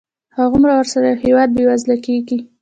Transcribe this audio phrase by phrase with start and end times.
[0.37, 2.37] هغومره ورسره یو هېواد بېوزله کېږي.